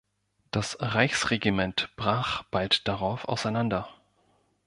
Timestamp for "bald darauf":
2.49-3.27